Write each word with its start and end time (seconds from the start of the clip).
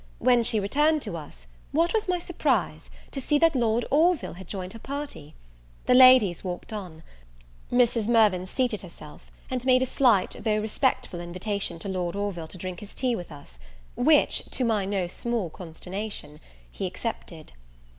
When 0.17 0.41
she 0.41 0.59
returned 0.59 1.03
to 1.03 1.15
us, 1.15 1.45
what 1.71 1.93
was 1.93 2.07
my 2.07 2.17
surprise, 2.17 2.89
to 3.11 3.21
see 3.21 3.37
that 3.37 3.55
Lord 3.55 3.85
Orville 3.91 4.33
had 4.33 4.47
joined 4.47 4.73
her 4.73 4.79
party! 4.79 5.35
The 5.85 5.93
ladies 5.93 6.43
walked 6.43 6.73
on: 6.73 7.03
Mrs. 7.71 8.07
Mirvan 8.07 8.47
seated 8.47 8.81
herself, 8.81 9.31
and 9.51 9.63
made 9.63 9.83
a 9.83 9.85
slight, 9.85 10.37
though 10.39 10.57
respectful, 10.57 11.21
invitation 11.21 11.77
to 11.77 11.87
Lord 11.87 12.15
Orville 12.15 12.47
to 12.47 12.57
drink 12.57 12.79
his 12.79 12.95
tea 12.95 13.15
with 13.15 13.31
us; 13.31 13.59
which, 13.95 14.41
to 14.49 14.65
my 14.65 14.85
no 14.85 15.05
small 15.05 15.51
consternation, 15.51 16.39
he 16.71 16.87
accepted. 16.87 17.53